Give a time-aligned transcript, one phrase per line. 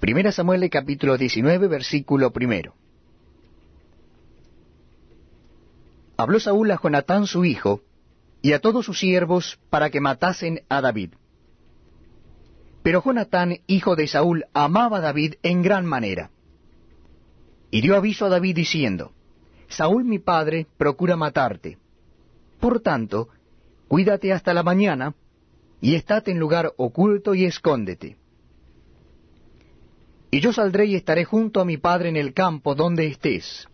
[0.00, 2.74] Primera Samuel capítulo 19, versículo primero.
[6.18, 7.80] Habló Saúl a Jonatán su hijo,
[8.42, 11.12] y a todos sus siervos, para que matasen a David.
[12.82, 16.30] Pero Jonatán, hijo de Saúl, amaba a David en gran manera.
[17.70, 19.12] Y dio aviso a David diciendo,
[19.68, 21.78] Saúl mi padre procura matarte.
[22.60, 23.30] Por tanto,
[23.88, 25.14] cuídate hasta la mañana,
[25.80, 28.18] y estate en lugar oculto y escóndete.
[30.30, 33.68] Y yo saldré y estaré junto a mi padre en el campo donde estés.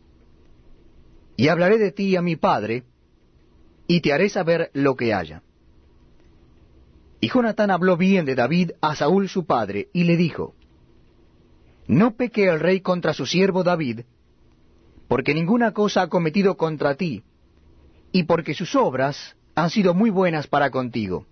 [1.37, 2.85] Y hablaré de ti a mi padre,
[3.87, 5.43] y te haré saber lo que haya.
[7.21, 10.55] Y Jonatán habló bien de David a Saúl su padre, y le dijo,
[11.87, 14.01] No peque el rey contra su siervo David,
[15.09, 17.23] porque ninguna cosa ha cometido contra ti,
[18.13, 21.27] y porque sus obras han sido muy buenas para contigo.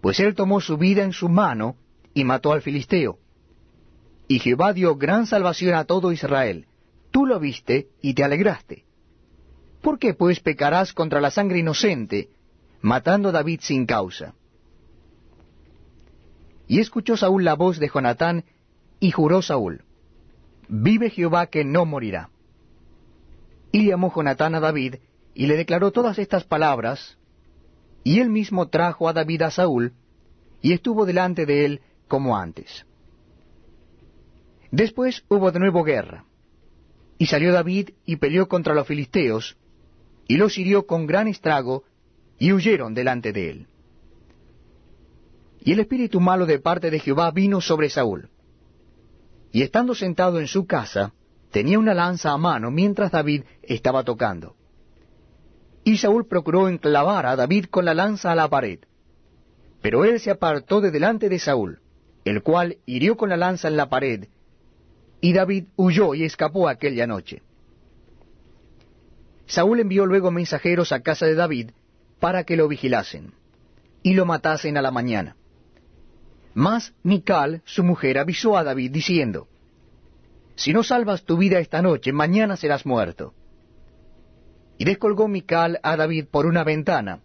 [0.00, 1.76] Pues él tomó su vida en su mano
[2.14, 3.18] y mató al filisteo.
[4.28, 6.66] Y Jehová dio gran salvación a todo Israel.
[7.10, 8.84] Tú lo viste y te alegraste.
[9.82, 12.28] ¿Por qué pues pecarás contra la sangre inocente,
[12.80, 14.34] matando a David sin causa?
[16.66, 18.44] Y escuchó Saúl la voz de Jonatán,
[18.98, 19.84] y juró Saúl,
[20.68, 22.30] Vive Jehová que no morirá.
[23.70, 24.96] Y llamó Jonatán a David,
[25.34, 27.16] y le declaró todas estas palabras,
[28.02, 29.92] y él mismo trajo a David a Saúl,
[30.62, 32.86] y estuvo delante de él como antes.
[34.70, 36.24] Después hubo de nuevo guerra,
[37.18, 39.56] y salió David y peleó contra los filisteos,
[40.28, 41.84] y los hirió con gran estrago,
[42.38, 43.66] y huyeron delante de él.
[45.60, 48.28] Y el espíritu malo de parte de Jehová vino sobre Saúl.
[49.52, 51.12] Y estando sentado en su casa,
[51.50, 54.54] tenía una lanza a mano mientras David estaba tocando.
[55.84, 58.80] Y Saúl procuró enclavar a David con la lanza a la pared.
[59.80, 61.80] Pero él se apartó de delante de Saúl,
[62.24, 64.26] el cual hirió con la lanza en la pared,
[65.20, 67.42] y David huyó y escapó aquella noche.
[69.46, 71.70] Saúl envió luego mensajeros a casa de David
[72.20, 73.32] para que lo vigilasen,
[74.02, 75.36] y lo matasen a la mañana.
[76.54, 79.48] Mas Mical, su mujer, avisó a David, diciendo,
[80.54, 83.34] Si no salvas tu vida esta noche, mañana serás muerto.
[84.78, 87.20] Y descolgó Mical a David por una ventana,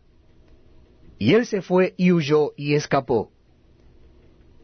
[1.18, 3.32] y él se fue y huyó y escapó.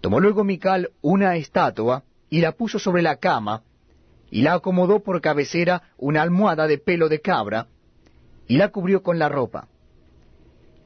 [0.01, 3.63] Tomó luego Mical una estatua, y la puso sobre la cama,
[4.29, 7.67] y la acomodó por cabecera una almohada de pelo de cabra,
[8.47, 9.67] y la cubrió con la ropa.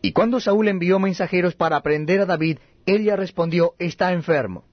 [0.01, 4.65] Y cuando Saúl envió mensajeros para prender a David, ella respondió, está enfermo.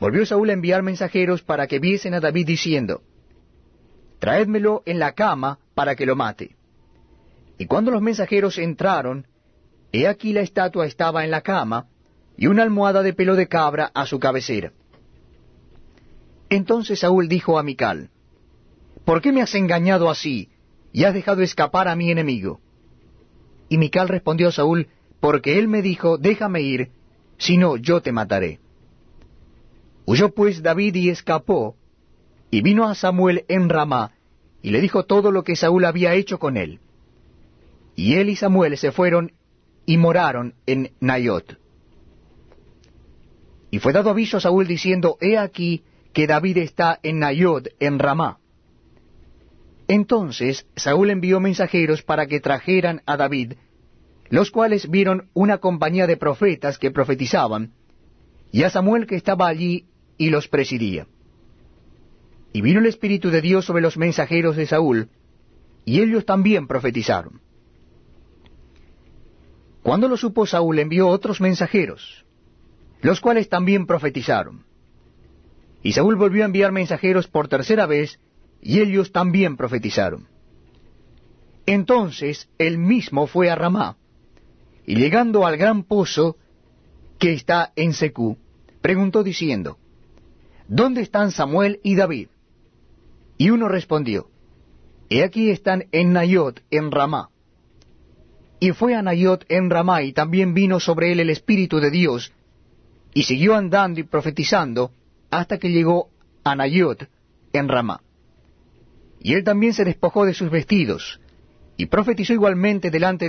[0.00, 3.02] Volvió Saúl a enviar mensajeros para que viesen a David diciendo,
[4.20, 6.56] Traédmelo en la cama para que lo mate.
[7.58, 9.26] Y cuando los mensajeros entraron,
[9.92, 11.86] he aquí la estatua estaba en la cama,
[12.36, 14.72] y una almohada de pelo de cabra a su cabecera.
[16.50, 18.10] Entonces Saúl dijo a Mical,
[19.04, 20.50] ¿Por qué me has engañado así,
[20.92, 22.60] y has dejado escapar a mi enemigo?
[23.68, 24.88] Y Mical respondió a Saúl,
[25.20, 26.90] Porque él me dijo, déjame ir,
[27.38, 28.60] si no yo te mataré.
[30.06, 31.76] Huyó pues David y escapó,
[32.50, 34.12] y vino a Samuel en Ramá,
[34.62, 36.80] y le dijo todo lo que Saúl había hecho con él.
[37.94, 39.32] Y él y Samuel se fueron
[39.84, 41.58] y moraron en Nayot.
[43.70, 45.82] Y fue dado aviso a Saúl diciendo, He aquí,
[46.18, 48.40] que David está en Nayod, en Ramá.
[49.86, 53.52] Entonces Saúl envió mensajeros para que trajeran a David,
[54.28, 57.72] los cuales vieron una compañía de profetas que profetizaban,
[58.50, 59.86] y a Samuel que estaba allí
[60.16, 61.06] y los presidía.
[62.52, 65.10] Y vino el Espíritu de Dios sobre los mensajeros de Saúl,
[65.84, 67.40] y ellos también profetizaron.
[69.84, 72.24] Cuando lo supo Saúl envió otros mensajeros,
[73.02, 74.66] los cuales también profetizaron.
[75.88, 78.20] Y Saúl volvió a enviar mensajeros por tercera vez,
[78.60, 80.28] y ellos también profetizaron.
[81.64, 83.96] Entonces él mismo fue a Ramá,
[84.84, 86.36] y llegando al gran pozo
[87.18, 88.36] que está en Secú,
[88.82, 89.78] preguntó diciendo,
[90.68, 92.28] ¿Dónde están Samuel y David?
[93.38, 94.28] Y uno respondió,
[95.08, 97.30] He aquí están en Nayot, en Ramá.
[98.60, 102.30] Y fue a Nayot en Ramá, y también vino sobre él el Espíritu de Dios,
[103.14, 104.92] y siguió andando y profetizando,
[105.30, 106.10] hasta que llegó
[106.44, 107.08] a Nayot
[107.52, 108.00] en Ramá.
[109.20, 111.20] Y él también se despojó de sus vestidos,
[111.76, 113.24] y profetizó igualmente delante